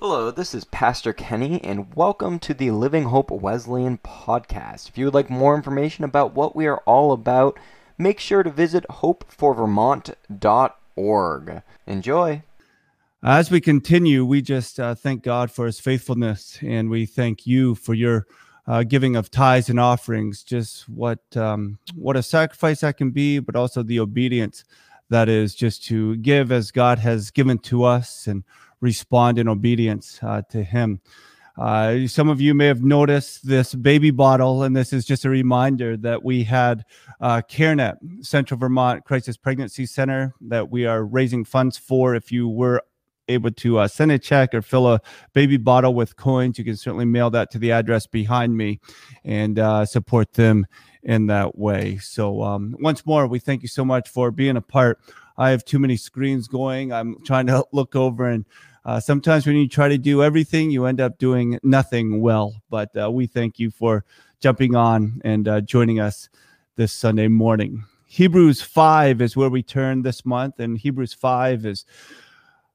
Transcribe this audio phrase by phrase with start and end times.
[0.00, 4.88] Hello, this is Pastor Kenny, and welcome to the Living Hope Wesleyan podcast.
[4.88, 7.58] If you would like more information about what we are all about,
[7.98, 11.62] make sure to visit hopeforvermont.org.
[11.88, 12.42] Enjoy.
[13.24, 17.74] As we continue, we just uh, thank God for his faithfulness, and we thank you
[17.74, 18.28] for your
[18.68, 20.44] uh, giving of tithes and offerings.
[20.44, 24.62] Just what um, what a sacrifice that can be, but also the obedience
[25.10, 28.44] that is just to give as God has given to us and
[28.80, 31.00] respond in obedience uh, to Him.
[31.58, 35.30] Uh, some of you may have noticed this baby bottle, and this is just a
[35.30, 36.84] reminder that we had
[37.20, 42.14] uh, CareNet, Central Vermont Crisis Pregnancy Center, that we are raising funds for.
[42.14, 42.80] If you were
[43.28, 45.00] able to uh, send a check or fill a
[45.32, 48.78] baby bottle with coins, you can certainly mail that to the address behind me
[49.24, 50.64] and uh, support them
[51.02, 51.98] in that way.
[51.98, 55.00] So, um, once more, we thank you so much for being a part.
[55.36, 56.92] I have too many screens going.
[56.92, 58.44] I'm trying to look over and
[58.84, 62.54] uh, sometimes when you try to do everything, you end up doing nothing well.
[62.70, 64.04] But uh, we thank you for
[64.40, 66.28] jumping on and uh, joining us
[66.76, 67.84] this Sunday morning.
[68.06, 71.84] Hebrews 5 is where we turn this month, and Hebrews 5 is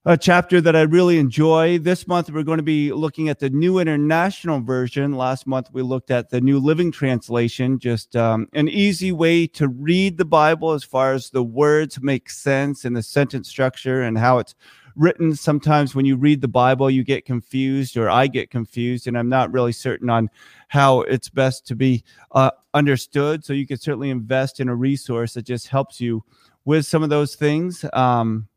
[0.06, 1.80] a chapter that I really enjoy.
[1.80, 5.14] This month, we're going to be looking at the New International Version.
[5.14, 9.70] Last month, we looked at the New Living Translation, just um, an easy way to
[9.70, 14.18] read the Bible as far as the words make sense and the sentence structure and
[14.18, 14.56] how it's
[14.96, 19.18] written sometimes when you read the bible you get confused or i get confused and
[19.18, 20.30] i'm not really certain on
[20.74, 23.46] how it's best to be uh, understood.
[23.46, 26.24] So you can certainly invest in a resource that just helps you
[26.66, 27.86] with some of those things.
[27.94, 28.48] Um,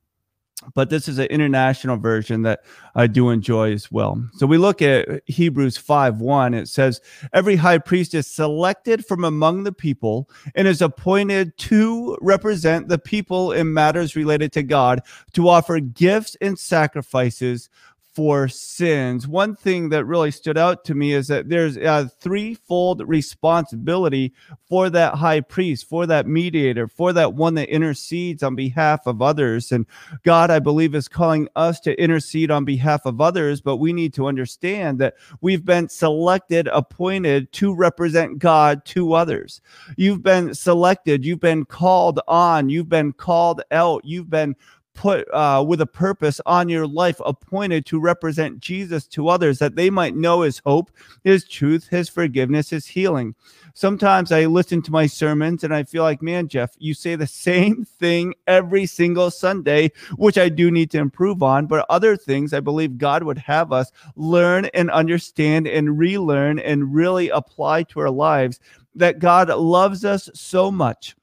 [0.75, 2.64] but this is an international version that
[2.95, 4.22] I do enjoy as well.
[4.34, 6.55] So we look at Hebrews 5 1.
[6.55, 7.00] It says,
[7.33, 12.98] Every high priest is selected from among the people and is appointed to represent the
[12.98, 15.00] people in matters related to God,
[15.34, 17.69] to offer gifts and sacrifices
[18.17, 19.28] for sins.
[19.28, 24.33] One thing that really stood out to me is that there's a threefold responsibility
[24.67, 29.20] for that high priest, for that mediator, for that one that intercedes on behalf of
[29.20, 29.70] others.
[29.70, 29.85] And
[30.23, 34.14] God, I believe, is calling us to intercede on behalf of others, but we need
[34.14, 39.61] to understand that we've been selected, appointed to represent God to others.
[39.98, 44.57] You've been selected, you've been called on, you've been called out, you've been
[44.96, 49.77] put uh, with a purpose on your life, appointed to represent Jesus to others, that
[49.77, 50.90] they might know his hope,
[51.23, 53.34] his truth, his forgiveness, his healing.
[53.74, 57.27] Sometimes I listen to my sermons and I feel like, man, Jeff, you say the
[57.46, 61.67] same thing every single Sunday, which I do need to improve on.
[61.67, 66.95] But other things I believe God would have us learn and understand and relearn and
[66.95, 68.58] really apply to our lives
[68.95, 71.14] that God loves us so much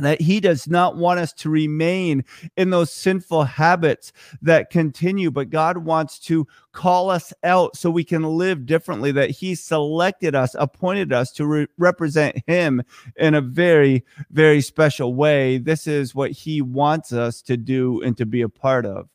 [0.00, 2.24] that he does not want us to remain
[2.56, 4.12] in those sinful habits
[4.42, 9.30] that continue, but God wants to call us out so we can live differently, that
[9.30, 12.82] he selected us, appointed us to re- represent him
[13.16, 15.58] in a very, very special way.
[15.58, 19.08] This is what he wants us to do and to be a part of.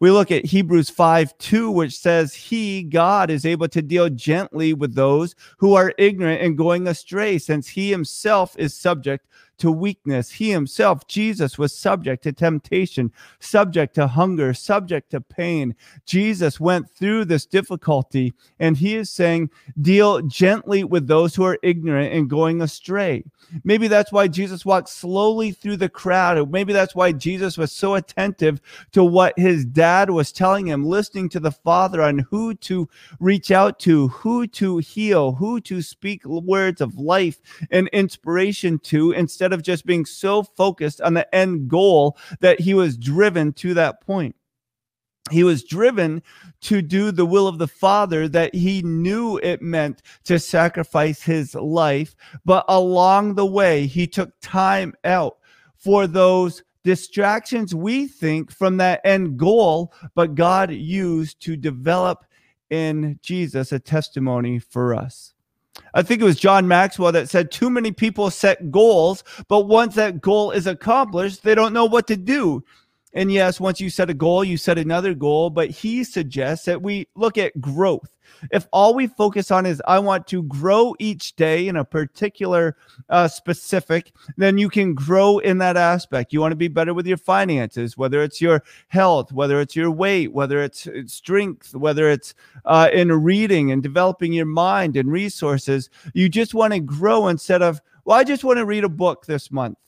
[0.00, 4.74] We look at Hebrews 5 2, which says, He, God, is able to deal gently
[4.74, 9.26] with those who are ignorant and going astray, since He Himself is subject
[9.58, 10.30] to weakness.
[10.30, 15.74] He himself, Jesus, was subject to temptation, subject to hunger, subject to pain.
[16.06, 21.58] Jesus went through this difficulty, and he is saying, deal gently with those who are
[21.62, 23.24] ignorant and going astray.
[23.64, 26.50] Maybe that's why Jesus walked slowly through the crowd.
[26.50, 28.60] Maybe that's why Jesus was so attentive
[28.92, 32.88] to what his dad was telling him, listening to the Father on who to
[33.20, 37.40] reach out to, who to heal, who to speak words of life
[37.70, 42.60] and inspiration to instead instead of just being so focused on the end goal that
[42.60, 44.36] he was driven to that point.
[45.30, 46.22] He was driven
[46.62, 51.54] to do the will of the Father that he knew it meant to sacrifice his
[51.54, 52.14] life.
[52.44, 55.38] But along the way, he took time out
[55.76, 62.24] for those distractions we think from that end goal, but God used to develop
[62.70, 65.34] in Jesus a testimony for us.
[65.94, 69.94] I think it was John Maxwell that said too many people set goals, but once
[69.94, 72.64] that goal is accomplished, they don't know what to do.
[73.14, 76.82] And yes, once you set a goal, you set another goal, but he suggests that
[76.82, 78.10] we look at growth.
[78.52, 82.76] If all we focus on is, I want to grow each day in a particular
[83.08, 86.34] uh, specific, then you can grow in that aspect.
[86.34, 89.90] You want to be better with your finances, whether it's your health, whether it's your
[89.90, 92.34] weight, whether it's strength, whether it's
[92.66, 95.88] uh, in reading and developing your mind and resources.
[96.12, 99.24] You just want to grow instead of, well, I just want to read a book
[99.24, 99.78] this month.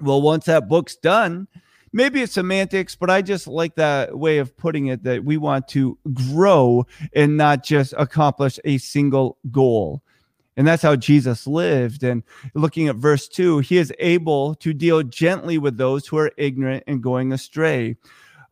[0.00, 1.46] Well, once that book's done,
[1.92, 5.68] maybe it's semantics, but I just like that way of putting it that we want
[5.68, 10.02] to grow and not just accomplish a single goal.
[10.56, 12.02] And that's how Jesus lived.
[12.02, 12.24] And
[12.54, 16.82] looking at verse two, he is able to deal gently with those who are ignorant
[16.88, 17.96] and going astray.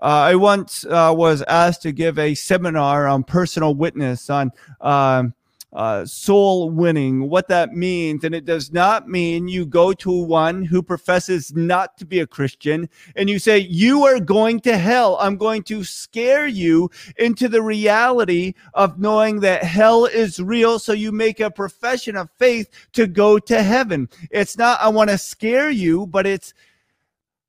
[0.01, 5.35] Uh, I once uh, was asked to give a seminar on personal witness on um,
[5.73, 8.25] uh, soul winning, what that means.
[8.25, 12.27] And it does not mean you go to one who professes not to be a
[12.27, 15.19] Christian and you say, You are going to hell.
[15.21, 20.79] I'm going to scare you into the reality of knowing that hell is real.
[20.79, 24.09] So you make a profession of faith to go to heaven.
[24.31, 26.55] It's not, I want to scare you, but it's,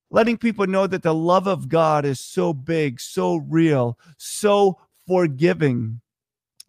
[0.10, 6.00] letting people know that the love of God is so big, so real, so forgiving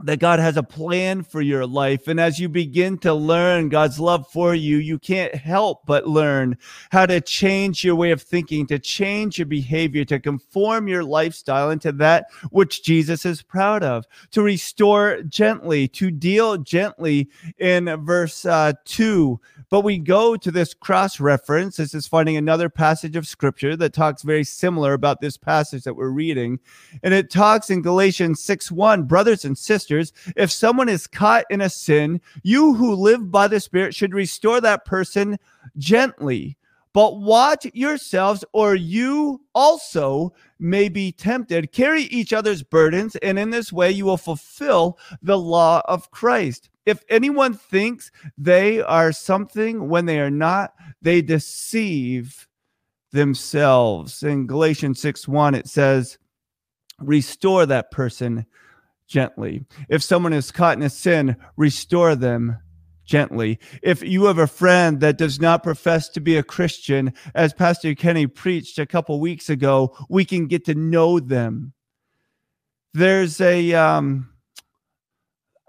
[0.04, 2.06] that God has a plan for your life.
[2.06, 6.56] And as you begin to learn God's love for you, you can't help but learn
[6.90, 11.70] how to change your way of thinking, to change your behavior, to conform your lifestyle
[11.70, 17.28] into that which Jesus is proud of, to restore gently, to deal gently
[17.58, 19.40] in verse uh, 2.
[19.70, 21.76] But we go to this cross reference.
[21.76, 25.94] This is finding another passage of scripture that talks very similar about this passage that
[25.94, 26.58] we're reading.
[27.02, 31.60] And it talks in Galatians 6 1, brothers and sisters if someone is caught in
[31.60, 35.38] a sin, you who live by the Spirit should restore that person
[35.76, 36.56] gently.
[36.94, 41.70] But watch yourselves, or you also may be tempted.
[41.70, 46.70] Carry each other's burdens, and in this way you will fulfill the law of Christ.
[46.88, 52.48] If anyone thinks they are something when they are not, they deceive
[53.12, 54.22] themselves.
[54.22, 56.16] In Galatians 6 1, it says,
[56.98, 58.46] Restore that person
[59.06, 59.66] gently.
[59.90, 62.56] If someone is caught in a sin, restore them
[63.04, 63.58] gently.
[63.82, 67.94] If you have a friend that does not profess to be a Christian, as Pastor
[67.94, 71.74] Kenny preached a couple weeks ago, we can get to know them.
[72.94, 74.30] There's a um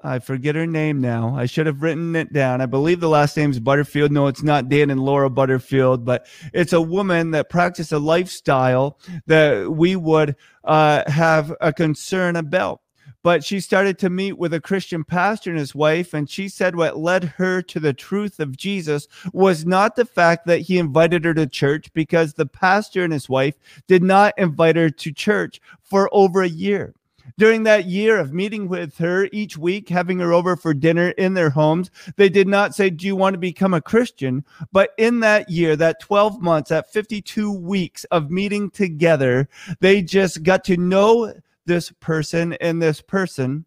[0.04, 1.36] I forget her name now.
[1.36, 2.62] I should have written it down.
[2.62, 4.12] I believe the last name is Butterfield.
[4.12, 8.98] No, it's not Dan and Laura Butterfield, but it's a woman that practiced a lifestyle
[9.26, 12.82] that we would uh, have a concern about
[13.24, 16.14] but she started to meet with a Christian pastor and his wife.
[16.14, 20.46] And she said what led her to the truth of Jesus was not the fact
[20.48, 23.56] that he invited her to church, because the pastor and his wife
[23.88, 26.94] did not invite her to church for over a year.
[27.38, 31.34] During that year of meeting with her each week, having her over for dinner in
[31.34, 34.46] their homes, they did not say, Do you want to become a Christian?
[34.72, 39.48] But in that year, that 12 months, that 52 weeks of meeting together,
[39.80, 41.34] they just got to know
[41.66, 43.66] this person, and this person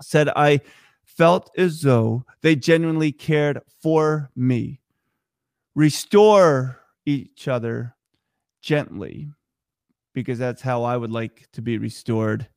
[0.00, 0.60] said, I
[1.04, 4.80] felt as though they genuinely cared for me.
[5.74, 7.94] Restore each other
[8.62, 9.30] gently,
[10.12, 12.48] because that's how I would like to be restored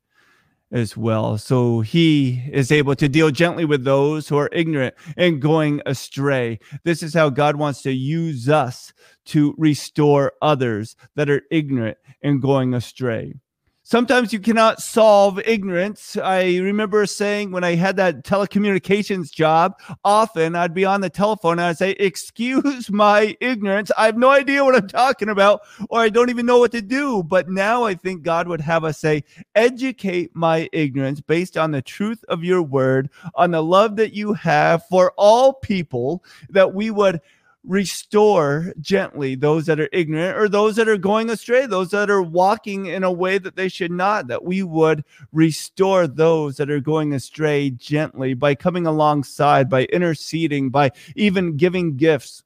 [0.74, 1.38] as well.
[1.38, 6.60] So he is able to deal gently with those who are ignorant and going astray.
[6.84, 8.92] This is how God wants to use us
[9.25, 13.36] to restore others that are ignorant and going astray.
[13.85, 16.15] Sometimes you cannot solve ignorance.
[16.15, 21.59] I remember saying when I had that telecommunications job, often I'd be on the telephone
[21.59, 23.91] and I'd say, Excuse my ignorance.
[23.97, 26.81] I have no idea what I'm talking about, or I don't even know what to
[26.81, 27.24] do.
[27.24, 31.81] But now I think God would have us say, Educate my ignorance based on the
[31.81, 36.89] truth of your word, on the love that you have for all people, that we
[36.89, 37.19] would
[37.65, 42.22] restore gently those that are ignorant or those that are going astray, those that are
[42.22, 46.82] walking in a way that they should not, that we would restore those that are
[46.82, 52.43] going astray gently by coming alongside, by interceding, by even giving gifts.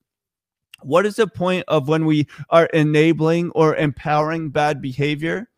[0.83, 5.49] What is the point of when we are enabling or empowering bad behavior?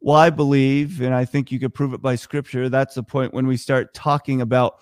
[0.00, 3.34] Well, I believe, and I think you could prove it by scripture, that's the point
[3.34, 4.78] when we start talking about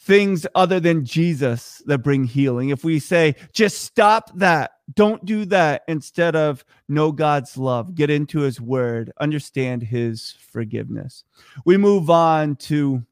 [0.00, 2.70] things other than Jesus that bring healing.
[2.70, 8.10] If we say, just stop that, don't do that, instead of know God's love, get
[8.10, 11.24] into his word, understand his forgiveness.
[11.64, 13.04] We move on to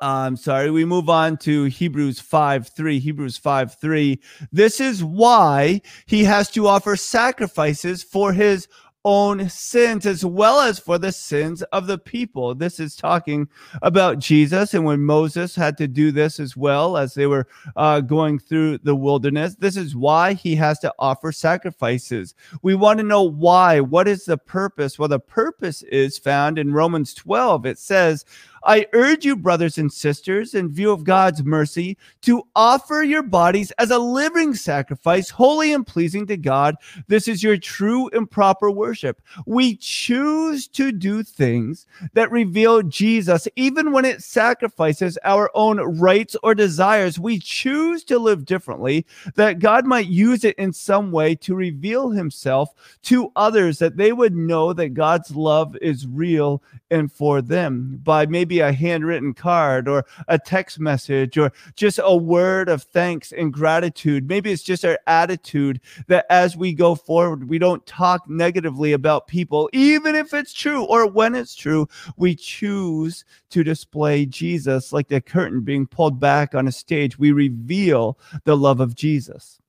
[0.00, 3.00] I'm sorry, we move on to Hebrews 5 3.
[3.00, 4.20] Hebrews 5 3.
[4.52, 8.68] This is why he has to offer sacrifices for his
[9.04, 12.54] own sins as well as for the sins of the people.
[12.54, 13.48] This is talking
[13.82, 18.00] about Jesus and when Moses had to do this as well as they were uh,
[18.00, 19.54] going through the wilderness.
[19.54, 22.34] This is why he has to offer sacrifices.
[22.62, 23.80] We want to know why.
[23.80, 24.98] What is the purpose?
[24.98, 27.66] Well, the purpose is found in Romans 12.
[27.66, 28.24] It says,
[28.68, 33.70] I urge you, brothers and sisters, in view of God's mercy, to offer your bodies
[33.78, 36.76] as a living sacrifice, holy and pleasing to God.
[37.06, 39.22] This is your true and proper worship.
[39.46, 46.36] We choose to do things that reveal Jesus, even when it sacrifices our own rights
[46.42, 47.18] or desires.
[47.18, 52.10] We choose to live differently, that God might use it in some way to reveal
[52.10, 58.00] himself to others, that they would know that God's love is real and for them
[58.02, 63.32] by maybe a handwritten card or a text message or just a word of thanks
[63.32, 64.28] and gratitude.
[64.28, 69.26] Maybe it's just our attitude that as we go forward, we don't talk negatively about
[69.26, 71.88] people, even if it's true or when it's true.
[72.16, 77.18] We choose to display Jesus like the curtain being pulled back on a stage.
[77.18, 79.60] We reveal the love of Jesus.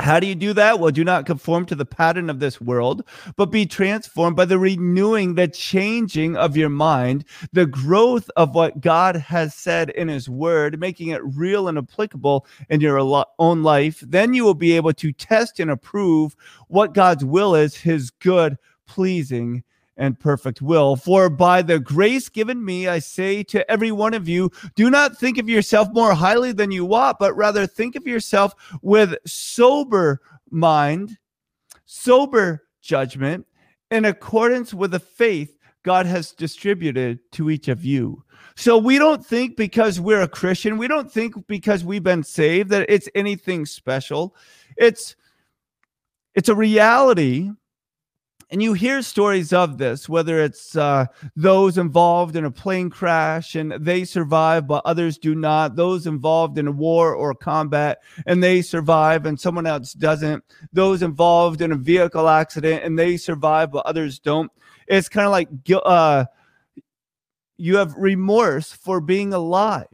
[0.00, 0.80] How do you do that?
[0.80, 3.04] Well, do not conform to the pattern of this world,
[3.36, 8.80] but be transformed by the renewing, the changing of your mind, the growth of what
[8.80, 12.98] God has said in His Word, making it real and applicable in your
[13.38, 14.02] own life.
[14.06, 16.34] Then you will be able to test and approve
[16.66, 19.62] what God's will is, His good, pleasing,
[19.96, 20.96] and perfect will.
[20.96, 25.16] For by the grace given me, I say to every one of you, do not
[25.16, 30.20] think of yourself more highly than you ought, but rather think of yourself with sober
[30.50, 31.16] mind,
[31.84, 33.46] sober judgment,
[33.90, 38.24] in accordance with the faith God has distributed to each of you.
[38.56, 42.70] So we don't think because we're a Christian, we don't think because we've been saved
[42.70, 44.34] that it's anything special.
[44.76, 45.16] It's
[46.34, 47.50] it's a reality
[48.50, 53.54] and you hear stories of this, whether it's uh, those involved in a plane crash
[53.54, 55.76] and they survive, but others do not.
[55.76, 60.44] Those involved in a war or combat and they survive, and someone else doesn't.
[60.72, 64.50] Those involved in a vehicle accident and they survive, but others don't.
[64.86, 65.48] It's kind of like
[65.84, 66.26] uh,
[67.56, 69.86] you have remorse for being alive.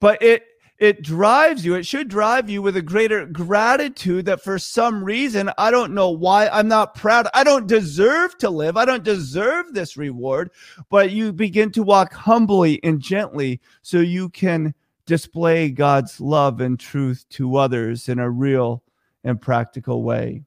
[0.00, 0.44] But it
[0.78, 5.50] it drives you, it should drive you with a greater gratitude that for some reason,
[5.58, 7.26] I don't know why, I'm not proud.
[7.34, 8.76] I don't deserve to live.
[8.76, 10.50] I don't deserve this reward.
[10.88, 14.72] But you begin to walk humbly and gently so you can
[15.04, 18.84] display God's love and truth to others in a real
[19.24, 20.44] and practical way.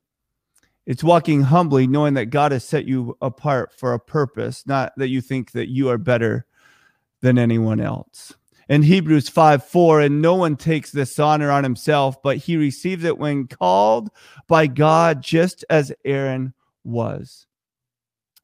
[0.85, 5.09] It's walking humbly, knowing that God has set you apart for a purpose, not that
[5.09, 6.45] you think that you are better
[7.19, 8.33] than anyone else
[8.71, 13.03] in Hebrews 5 4, and no one takes this honor on himself, but he receives
[13.03, 14.09] it when called
[14.47, 16.53] by God, just as Aaron
[16.85, 17.47] was.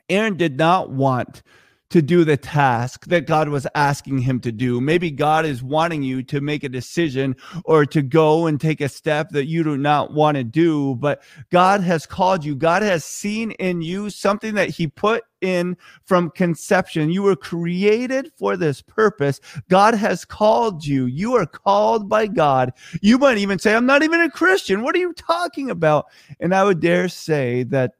[0.09, 1.43] Aaron did not want
[1.89, 4.81] to do the task that God was asking him to do.
[4.81, 8.89] Maybe God is wanting you to make a decision or to go and take a
[8.89, 12.55] step that you do not want to do, but God has called you.
[12.55, 17.11] God has seen in you something that he put in from conception.
[17.11, 19.39] You were created for this purpose.
[19.69, 21.05] God has called you.
[21.05, 22.73] You are called by God.
[23.01, 24.81] You might even say, I'm not even a Christian.
[24.81, 26.07] What are you talking about?
[26.39, 27.93] And I would dare say that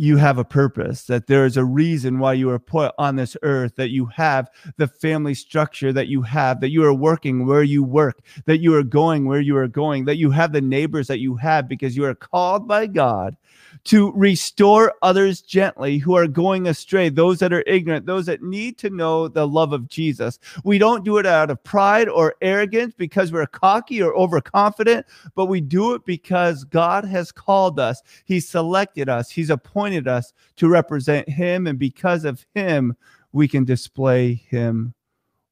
[0.00, 3.36] you have a purpose, that there is a reason why you are put on this
[3.42, 7.62] earth, that you have the family structure that you have, that you are working where
[7.62, 11.06] you work, that you are going where you are going, that you have the neighbors
[11.06, 13.36] that you have because you are called by God
[13.84, 18.78] to restore others gently who are going astray, those that are ignorant, those that need
[18.78, 20.38] to know the love of Jesus.
[20.64, 25.46] We don't do it out of pride or arrogance because we're cocky or overconfident, but
[25.46, 28.02] we do it because God has called us.
[28.24, 32.96] He selected us, He's appointed us to represent Him, and because of Him,
[33.32, 34.94] we can display Him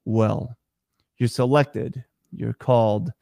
[0.05, 0.57] well.
[1.19, 3.13] You're selected, you're called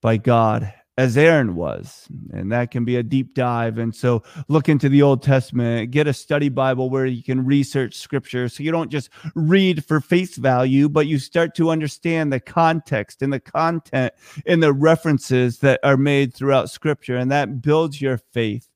[0.00, 2.08] by God as Aaron was.
[2.32, 3.78] And that can be a deep dive.
[3.78, 7.96] And so look into the Old Testament, get a study Bible where you can research
[7.96, 8.48] scripture.
[8.48, 13.20] So you don't just read for face value, but you start to understand the context
[13.20, 14.14] and the content
[14.46, 17.16] and the references that are made throughout scripture.
[17.16, 18.68] And that builds your faith.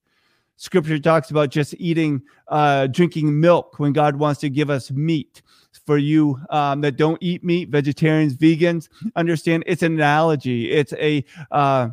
[0.61, 5.40] Scripture talks about just eating, uh, drinking milk when God wants to give us meat
[5.87, 10.71] for you um, that don't eat meat, vegetarians, vegans, understand it's an analogy.
[10.71, 11.88] It's a uh,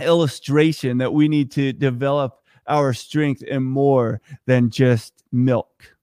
[0.00, 5.96] illustration that we need to develop our strength in more than just milk.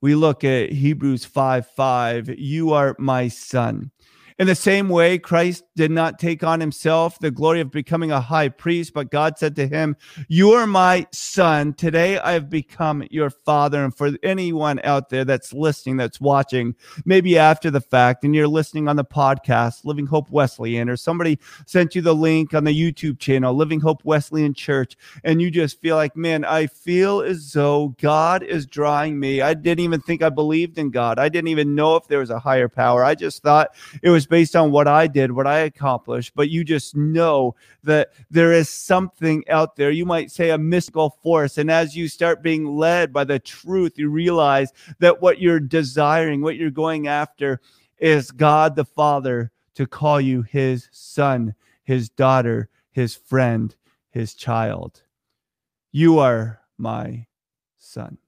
[0.00, 2.30] We look at Hebrews 5 5.
[2.38, 3.90] You are my son.
[4.38, 8.20] In the same way, Christ did not take on himself the glory of becoming a
[8.20, 9.96] high priest, but God said to him,
[10.28, 11.74] You are my son.
[11.74, 13.82] Today I have become your father.
[13.82, 18.46] And for anyone out there that's listening, that's watching, maybe after the fact, and you're
[18.46, 22.70] listening on the podcast, Living Hope Wesleyan, or somebody sent you the link on the
[22.70, 27.52] YouTube channel, Living Hope Wesleyan Church, and you just feel like, man, I feel as
[27.52, 29.40] though God is drawing me.
[29.40, 31.18] I didn't even think I believed in God.
[31.18, 33.02] I didn't even know if there was a higher power.
[33.02, 36.64] I just thought it was based on what I did, what I accomplished, but you
[36.64, 37.54] just know
[37.84, 39.90] that there is something out there.
[39.90, 41.58] You might say a mystical force.
[41.58, 46.42] And as you start being led by the truth, you realize that what you're desiring,
[46.42, 47.60] what you're going after,
[47.98, 53.74] is God the Father to call you his son, his daughter, his friend,
[54.10, 55.02] his child.
[55.90, 57.26] You are my
[57.76, 58.18] son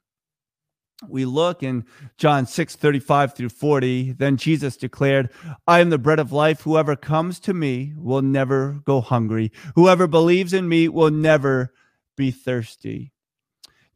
[1.08, 1.84] we look in
[2.16, 4.12] John 6 35 through 40.
[4.12, 5.30] Then Jesus declared,
[5.66, 6.62] I am the bread of life.
[6.62, 9.52] Whoever comes to me will never go hungry.
[9.74, 11.72] Whoever believes in me will never
[12.16, 13.12] be thirsty.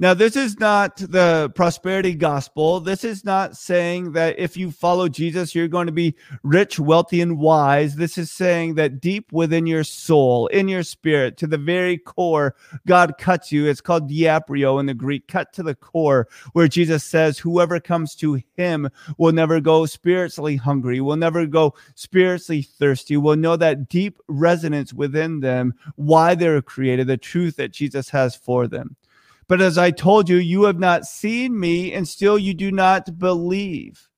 [0.01, 2.81] Now, this is not the prosperity gospel.
[2.81, 7.21] This is not saying that if you follow Jesus, you're going to be rich, wealthy,
[7.21, 7.95] and wise.
[7.95, 12.57] This is saying that deep within your soul, in your spirit, to the very core,
[12.89, 13.67] God cuts you.
[13.67, 18.17] It's called diaprio in the Greek, cut to the core, where Jesus says, Whoever comes
[18.17, 23.89] to him will never go spiritually hungry, will never go spiritually thirsty, will know that
[23.89, 28.97] deep resonance within them, why they're created, the truth that Jesus has for them.
[29.49, 33.19] But as I told you, you have not seen me, and still you do not
[33.19, 34.09] believe.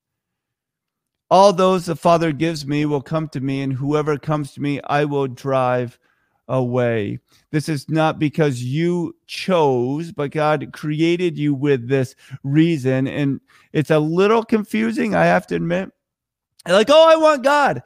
[1.29, 4.79] All those the Father gives me will come to me, and whoever comes to me,
[4.85, 5.99] I will drive
[6.47, 7.19] away.
[7.51, 13.07] This is not because you chose, but God created you with this reason.
[13.07, 13.41] And
[13.73, 15.91] it's a little confusing, I have to admit.
[16.65, 17.83] Like, oh, I want God.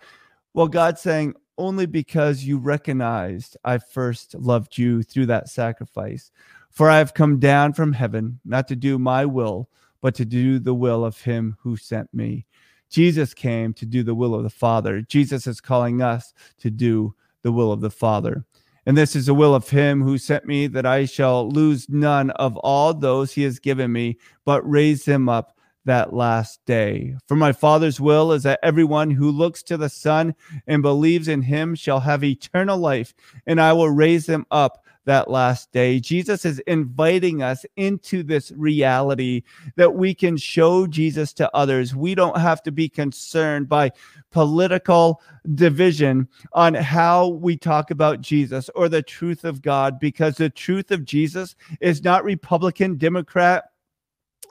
[0.54, 6.32] Well, God's saying, only because you recognized I first loved you through that sacrifice.
[6.72, 9.70] For I have come down from heaven, not to do my will,
[10.02, 12.46] but to do the will of him who sent me.
[12.90, 15.02] Jesus came to do the will of the Father.
[15.02, 18.46] Jesus is calling us to do the will of the Father.
[18.86, 22.32] And this is the will of him who sent me, that I shall lose none
[22.32, 27.16] of all those he has given me, but raise them up that last day.
[27.28, 30.36] For my Father's will is that everyone who looks to the Son
[30.68, 33.14] and believes in him shall have eternal life,
[33.46, 36.00] and I will raise them up that last day.
[36.00, 39.44] Jesus is inviting us into this reality
[39.76, 41.96] that we can show Jesus to others.
[41.96, 43.92] We don't have to be concerned by
[44.32, 45.22] political
[45.56, 50.92] division on how we talk about Jesus or the truth of God because the truth
[50.92, 53.71] of Jesus is not Republican, Democrat,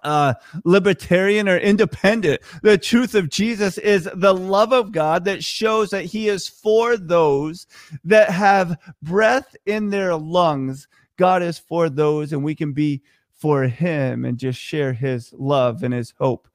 [0.03, 0.35] uh,
[0.65, 2.41] libertarian or independent.
[2.63, 6.97] The truth of Jesus is the love of God that shows that He is for
[6.97, 7.67] those
[8.05, 10.89] that have breath in their lungs.
[11.17, 13.03] God is for those, and we can be
[13.35, 16.49] for Him and just share His love and His hope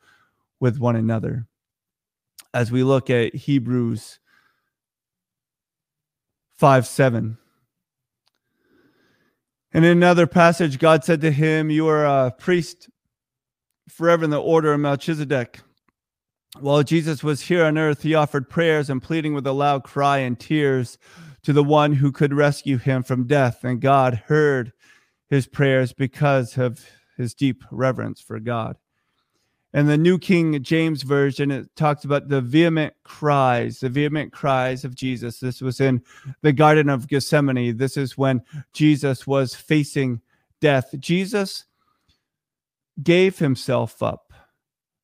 [0.60, 1.48] with one another.
[2.54, 4.20] As we look at Hebrews
[6.58, 7.38] 5 7.
[9.74, 12.90] In another passage, God said to him, You are a priest
[13.88, 15.60] forever in the order of Melchizedek.
[16.60, 20.20] While Jesus was here on earth, he offered prayers and pleading with a loud cry
[20.20, 20.98] and tears
[21.44, 23.64] to the one who could rescue him from death.
[23.64, 24.72] And God heard
[25.30, 26.86] his prayers because of
[27.18, 28.78] his deep reverence for God.
[29.74, 34.86] And the New King James Version, it talks about the vehement cries, the vehement cries
[34.86, 35.42] of Jesus.
[35.42, 36.02] This was in
[36.42, 37.76] the Garden of Gethsemane.
[37.76, 40.22] This is when Jesus was facing
[40.62, 40.96] death.
[41.00, 41.66] Jesus
[43.02, 44.34] gave himself up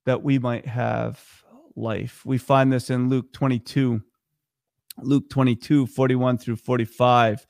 [0.06, 1.44] that we might have
[1.76, 2.26] life.
[2.26, 4.02] We find this in Luke 22,
[5.00, 7.46] Luke 22, 41 through 45.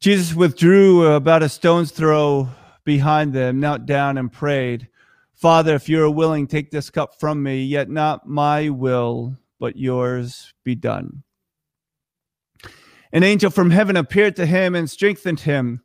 [0.00, 2.48] Jesus withdrew about a stone's throw
[2.84, 4.88] behind them, knelt down and prayed,
[5.34, 9.76] Father, if you are willing, take this cup from me, yet not my will, but
[9.76, 11.22] yours be done.
[13.12, 15.83] An angel from heaven appeared to him and strengthened him.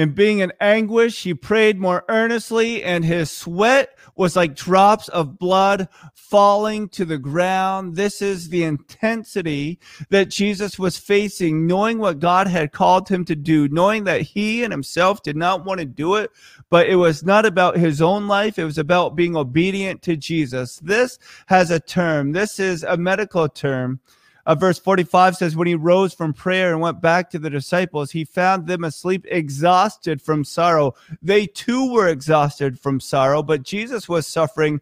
[0.00, 5.38] And being in anguish, he prayed more earnestly, and his sweat was like drops of
[5.38, 7.96] blood falling to the ground.
[7.96, 13.36] This is the intensity that Jesus was facing, knowing what God had called him to
[13.36, 16.30] do, knowing that he and himself did not want to do it,
[16.70, 18.58] but it was not about his own life.
[18.58, 20.78] It was about being obedient to Jesus.
[20.78, 22.32] This has a term.
[22.32, 24.00] This is a medical term
[24.46, 28.10] uh, verse 45 says, When he rose from prayer and went back to the disciples,
[28.10, 30.94] he found them asleep, exhausted from sorrow.
[31.22, 34.80] They too were exhausted from sorrow, but Jesus was suffering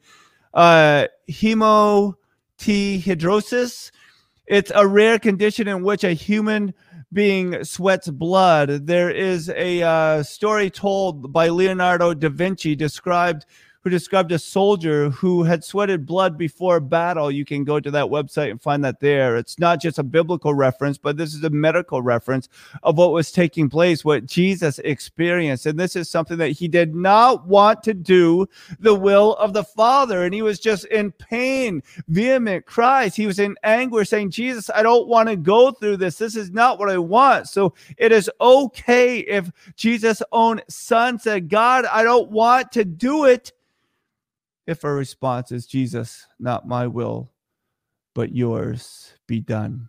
[0.54, 2.16] uh, hemoptysis.
[4.46, 6.72] It's a rare condition in which a human
[7.12, 8.86] being sweats blood.
[8.86, 13.46] There is a uh, story told by Leonardo da Vinci described
[13.88, 17.30] who described a soldier who had sweated blood before battle.
[17.30, 19.38] You can go to that website and find that there.
[19.38, 22.50] It's not just a biblical reference, but this is a medical reference
[22.82, 25.64] of what was taking place, what Jesus experienced.
[25.64, 28.46] And this is something that he did not want to do
[28.78, 30.22] the will of the Father.
[30.22, 33.16] And he was just in pain, vehement cries.
[33.16, 36.18] He was in anguish, saying, Jesus, I don't want to go through this.
[36.18, 37.48] This is not what I want.
[37.48, 43.24] So it is okay if Jesus' own son said, God, I don't want to do
[43.24, 43.52] it
[44.68, 47.32] if our response is, Jesus, not my will,
[48.14, 49.88] but yours be done.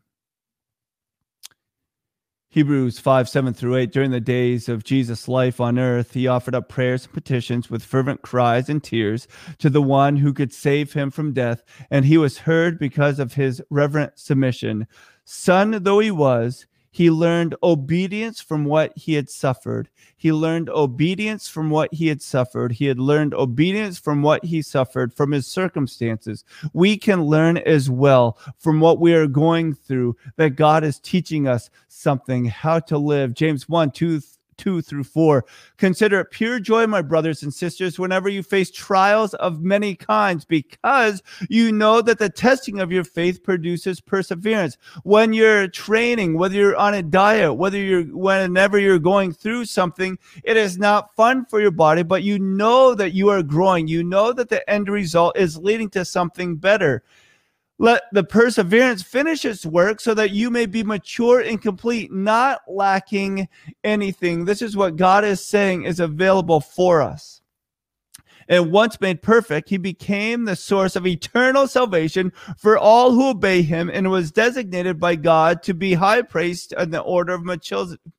[2.52, 3.92] Hebrews 5 7 through 8.
[3.92, 7.84] During the days of Jesus' life on earth, he offered up prayers and petitions with
[7.84, 11.62] fervent cries and tears to the one who could save him from death,
[11.92, 14.88] and he was heard because of his reverent submission.
[15.26, 19.90] Son though he was, he learned obedience from what he had suffered.
[20.18, 22.72] He learned obedience from what he had suffered.
[22.72, 26.44] He had learned obedience from what he suffered, from his circumstances.
[26.74, 31.48] We can learn as well from what we are going through that God is teaching
[31.48, 33.34] us something, how to live.
[33.34, 34.22] James 1 2
[34.60, 35.44] 2 through 4.
[35.78, 40.46] Consider it pure joy, my brothers and sisters, whenever you face trials of many kinds,
[40.46, 44.78] because you know that the testing of your faith produces perseverance.
[45.04, 50.20] When you're training, whether you're on a diet, whether you're whenever you're going through something,
[50.44, 53.88] it is not fun for your body, but you know that you are growing.
[53.88, 57.04] You know that the end result is leading to something better.
[57.82, 62.62] Let the perseverance finish its work so that you may be mature and complete, not
[62.68, 63.48] lacking
[63.86, 64.44] anything.
[64.44, 67.39] This is what God is saying is available for us.
[68.50, 73.62] And once made perfect, he became the source of eternal salvation for all who obey
[73.62, 77.44] him and was designated by God to be high priest in the order of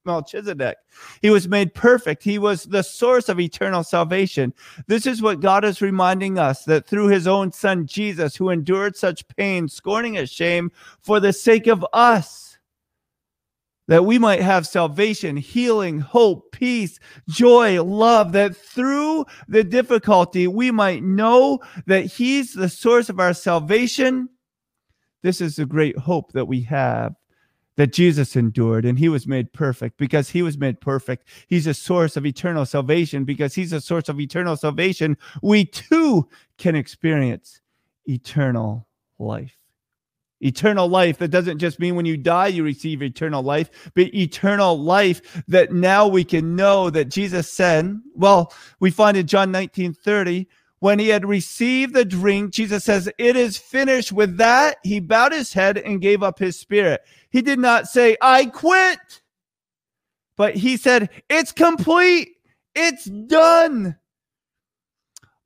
[0.04, 0.76] Melchizedek.
[1.20, 2.22] He was made perfect.
[2.22, 4.54] He was the source of eternal salvation.
[4.86, 8.96] This is what God is reminding us that through his own son Jesus, who endured
[8.96, 12.49] such pain, scorning its shame for the sake of us
[13.90, 20.70] that we might have salvation, healing, hope, peace, joy, love, that through the difficulty we
[20.70, 24.28] might know that He's the source of our salvation.
[25.22, 27.16] This is the great hope that we have
[27.76, 31.26] that Jesus endured and he was made perfect because he was made perfect.
[31.48, 35.16] He's a source of eternal salvation because he's a source of eternal salvation.
[35.42, 37.60] We too can experience
[38.06, 38.86] eternal
[39.18, 39.59] life
[40.40, 41.18] eternal life.
[41.18, 45.72] That doesn't just mean when you die you receive eternal life but eternal life that
[45.72, 50.46] now we can know that jesus said well we find in john 19 30
[50.80, 54.12] when he had received the drink jesus says it is finished.
[54.12, 57.02] With that he bowed his head and gave up his spirit.
[57.30, 59.20] He did not say i quit
[60.36, 62.30] but he said it's complete.
[62.74, 63.96] It's done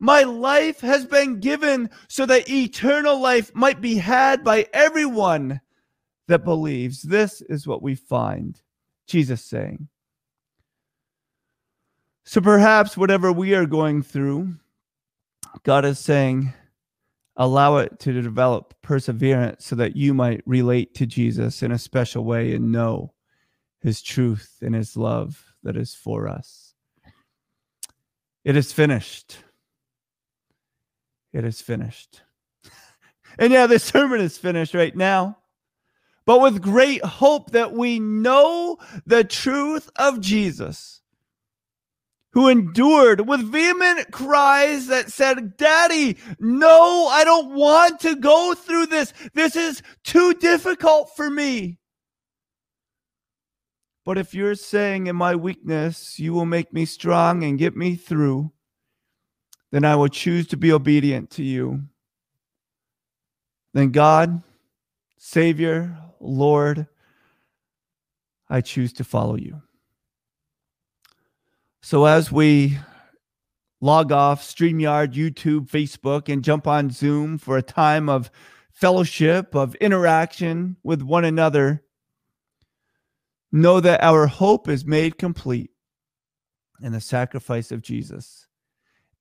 [0.00, 5.60] my life has been given so that eternal life might be had by everyone
[6.28, 7.02] that believes.
[7.02, 8.60] This is what we find
[9.06, 9.88] Jesus saying.
[12.24, 14.54] So perhaps whatever we are going through,
[15.62, 16.52] God is saying,
[17.36, 22.24] allow it to develop perseverance so that you might relate to Jesus in a special
[22.24, 23.12] way and know
[23.80, 26.74] his truth and his love that is for us.
[28.44, 29.38] It is finished
[31.34, 32.22] it is finished.
[33.38, 35.36] and yeah, the sermon is finished right now.
[36.24, 41.02] But with great hope that we know the truth of Jesus,
[42.32, 48.86] who endured with vehement cries that said, Daddy, no, I don't want to go through
[48.86, 49.12] this.
[49.34, 51.78] This is too difficult for me.
[54.04, 57.96] But if you're saying, In my weakness, you will make me strong and get me
[57.96, 58.52] through,
[59.74, 61.82] then I will choose to be obedient to you.
[63.72, 64.40] Then, God,
[65.18, 66.86] Savior, Lord,
[68.48, 69.62] I choose to follow you.
[71.82, 72.78] So, as we
[73.80, 78.30] log off StreamYard, YouTube, Facebook, and jump on Zoom for a time of
[78.70, 81.82] fellowship, of interaction with one another,
[83.50, 85.72] know that our hope is made complete
[86.80, 88.46] in the sacrifice of Jesus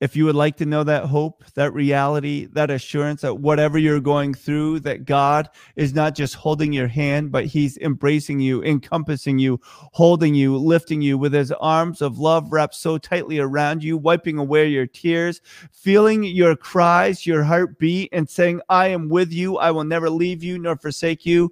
[0.04, 4.00] if you would like to know that hope, that reality, that assurance that whatever you're
[4.00, 9.38] going through, that God is not just holding your hand, but He's embracing you, encompassing
[9.38, 13.96] you, holding you, lifting you with His arms of love wrapped so tightly around you,
[13.96, 15.40] wiping away your tears,
[15.72, 19.56] feeling your cries, your heartbeat, and saying, I am with you.
[19.56, 21.50] I will never leave you nor forsake you.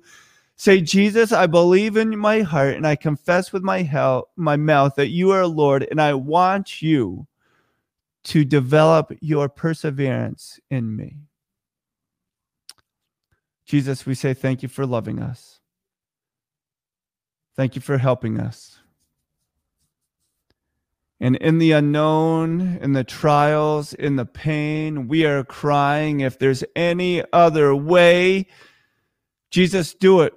[0.57, 5.09] Say, Jesus, I believe in my heart and I confess with my, my mouth that
[5.09, 7.27] you are Lord, and I want you
[8.25, 11.17] to develop your perseverance in me.
[13.67, 15.61] Jesus, we say thank you for loving us.
[17.57, 18.79] Thank you for helping us.
[21.21, 26.65] And in the unknown, in the trials, in the pain, we are crying, if there's
[26.75, 28.49] any other way,
[29.51, 30.35] Jesus, do it.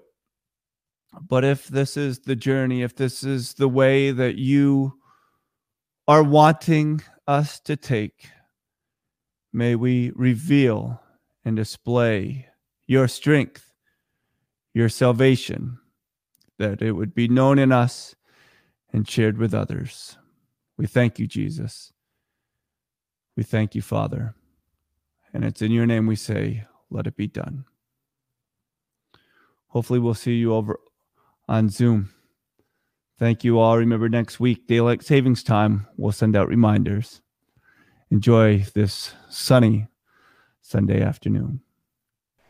[1.28, 5.00] But if this is the journey, if this is the way that you
[6.08, 8.30] are wanting us to take,
[9.52, 11.02] may we reveal
[11.44, 12.48] and display
[12.88, 13.72] your strength,
[14.74, 15.80] your salvation,
[16.58, 18.16] that it would be known in us
[18.92, 20.18] and shared with others.
[20.78, 21.92] We thank you, Jesus.
[23.36, 24.36] We thank you, Father.
[25.34, 27.66] And it's in your name we say, let it be done.
[29.68, 30.80] Hopefully, we'll see you over
[31.50, 32.10] on Zoom.
[33.18, 33.78] Thank you all.
[33.78, 37.22] Remember, next week, daylight savings time, we'll send out reminders.
[38.12, 39.88] Enjoy this sunny
[40.62, 41.62] Sunday afternoon.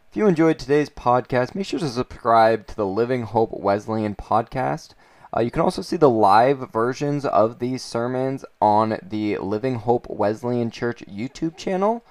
[0.10, 4.93] If you enjoyed today's podcast, make sure to subscribe to the Living Hope Wesleyan podcast.
[5.36, 10.08] Uh, you can also see the live versions of these sermons on the Living Hope
[10.10, 12.06] Wesleyan Church YouTube channel,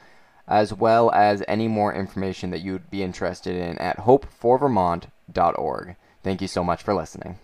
[0.46, 5.96] as well as any more information that you'd be interested in at hopeforvermont.org.
[6.22, 7.38] Thank you so much for listening.